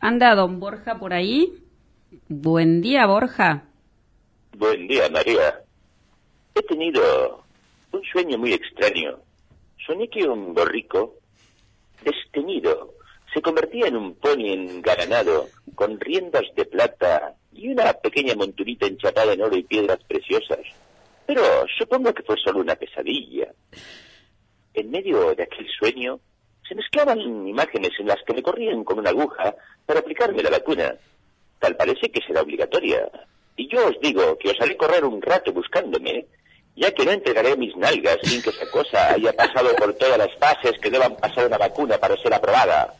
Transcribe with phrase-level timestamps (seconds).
[0.00, 1.52] ¿Anda don Borja por ahí?
[2.26, 3.64] Buen día, Borja.
[4.56, 5.60] Buen día, María.
[6.54, 7.44] He tenido
[7.92, 9.18] un sueño muy extraño.
[9.86, 11.16] Soñé que un borrico,
[12.02, 12.94] desteñido,
[13.34, 19.34] se convertía en un pony engalanado, con riendas de plata y una pequeña monturita enchapada
[19.34, 20.60] en oro y piedras preciosas.
[21.26, 21.42] Pero
[21.78, 23.52] supongo que fue solo una pesadilla.
[24.72, 26.20] En medio de aquel sueño
[26.70, 27.18] se mezclaban
[27.48, 30.94] imágenes en las que me corrían con una aguja para aplicarme la vacuna.
[31.58, 33.10] Tal parece que será obligatoria.
[33.56, 36.26] Y yo os digo que os haré correr un rato buscándome,
[36.76, 40.32] ya que no entregaré mis nalgas sin que esa cosa haya pasado por todas las
[40.38, 42.94] fases que deban pasar una vacuna para ser aprobada.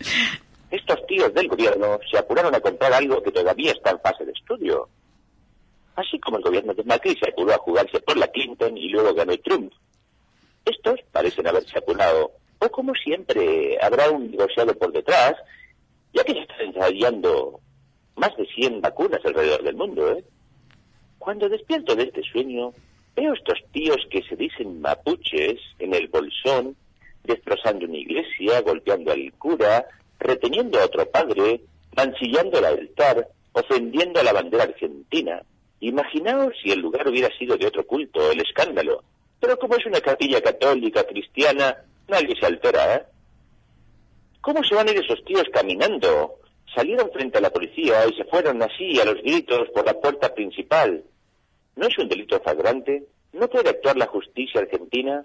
[0.68, 4.32] Estos tíos del gobierno se apuraron a comprar algo que todavía está en fase de
[4.32, 4.88] estudio.
[5.94, 9.14] Así como el gobierno de Macri se apuró a jugarse por la Clinton y luego
[9.14, 9.72] ganó Trump.
[10.64, 15.34] Estos parecen haberse apurado o como siempre habrá un negociado por detrás,
[16.12, 17.60] ya que se están ensayando
[18.16, 20.12] más de 100 vacunas alrededor del mundo.
[20.12, 20.24] ¿eh?
[21.18, 22.72] Cuando despierto de este sueño,
[23.16, 26.76] veo estos tíos que se dicen mapuches en el bolsón,
[27.24, 29.86] destrozando una iglesia, golpeando al cura,
[30.18, 31.62] reteniendo a otro padre,
[31.96, 35.42] mancillando el altar, ofendiendo a la bandera argentina.
[35.80, 39.02] Imaginaos si el lugar hubiera sido de otro culto, el escándalo.
[39.40, 41.76] Pero como es una capilla católica cristiana,
[42.10, 43.02] Nadie se altera, ¿eh?
[44.40, 46.40] ¿Cómo se van a ir esos tíos caminando?
[46.74, 50.34] Salieron frente a la policía y se fueron así a los gritos por la puerta
[50.34, 51.04] principal.
[51.76, 53.04] ¿No es un delito flagrante?
[53.32, 55.24] ¿No puede actuar la justicia argentina?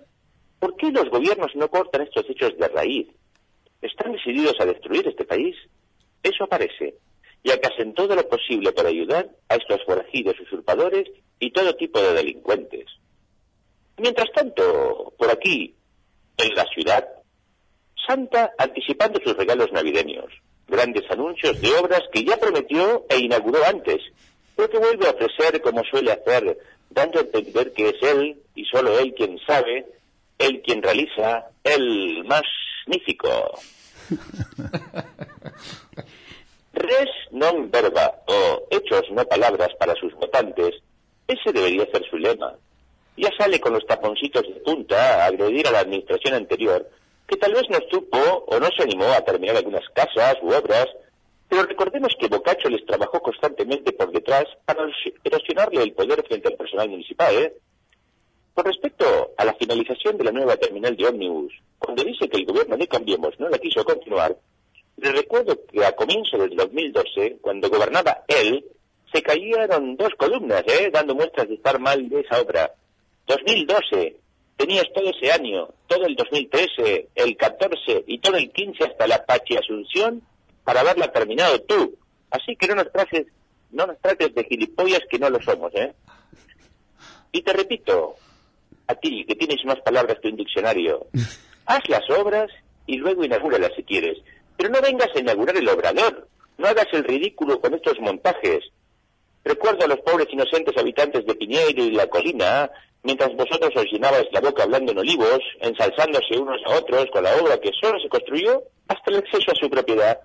[0.59, 3.07] ¿Por qué los gobiernos no cortan estos hechos de raíz?
[3.81, 5.55] ¿Están decididos a destruir este país?
[6.21, 6.97] Eso parece.
[7.41, 11.99] Y acá hacen todo lo posible para ayudar a estos forajidos usurpadores y todo tipo
[11.99, 12.85] de delincuentes.
[13.97, 15.75] Mientras tanto, por aquí,
[16.37, 17.07] en la ciudad.
[18.07, 20.31] Santa anticipando sus regalos navideños,
[20.67, 24.01] grandes anuncios de obras que ya prometió e inauguró antes,
[24.55, 26.57] pero que vuelve a ofrecer como suele hacer,
[26.89, 29.85] dando a entender que es él y solo él quien sabe,
[30.37, 33.59] él quien realiza el magnífico.
[36.75, 40.75] Res non verba o hechos no palabras para sus votantes,
[41.25, 42.53] ese debería ser su lema
[43.17, 46.89] ya sale con los taponcitos de punta a agredir a la administración anterior,
[47.27, 48.17] que tal vez no supo
[48.47, 50.87] o no se animó a terminar algunas casas u obras,
[51.47, 54.87] pero recordemos que Bocacho les trabajó constantemente por detrás para
[55.23, 57.35] erosionarle el poder frente al personal municipal.
[57.35, 57.53] ¿eh?
[58.53, 62.45] Con respecto a la finalización de la nueva terminal de ómnibus, cuando dice que el
[62.45, 64.35] gobierno de Cambiemos no la quiso continuar,
[64.97, 68.65] le recuerdo que a comienzo del 2012, cuando gobernaba él,
[69.13, 70.89] se cayeron dos columnas, ¿eh?
[70.91, 72.73] dando muestras de estar mal de esa obra.
[73.27, 74.17] 2012,
[74.57, 79.25] tenías todo ese año, todo el 2013, el 14 y todo el 15 hasta la
[79.25, 80.21] Pachi Asunción
[80.63, 81.97] para haberla terminado tú.
[82.31, 83.27] Así que no nos trates,
[83.71, 85.93] no nos trates de gilipollas que no lo somos, ¿eh?
[87.31, 88.15] Y te repito,
[88.87, 91.07] a ti que tienes más palabras que un diccionario,
[91.65, 92.51] haz las obras
[92.87, 94.17] y luego inaugúralas si quieres.
[94.57, 98.63] Pero no vengas a inaugurar el obrador, no hagas el ridículo con estos montajes.
[99.43, 102.71] Recuerdo a los pobres inocentes habitantes de Piñeiro y la colina
[103.05, 107.35] mientras vosotros os llenabais la boca hablando en olivos, ensalzándose unos a otros con la
[107.37, 110.19] obra que solo se construyó hasta el acceso a su propiedad.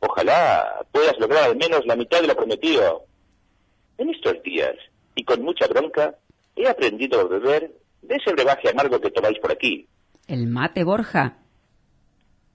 [0.00, 3.04] Ojalá puedas lograr al menos la mitad de lo prometido.
[3.98, 4.76] En estos días,
[5.14, 6.14] y con mucha bronca,
[6.54, 7.72] he aprendido a beber
[8.02, 9.88] de ese brebaje amargo que tomáis por aquí.
[10.28, 11.38] El mate, Borja.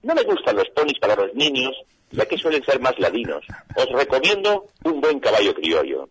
[0.02, 1.72] No me gustan los ponis para los niños,
[2.10, 3.44] ya que suelen ser más ladinos.
[3.76, 6.08] Os recomiendo un buen caballo criollo.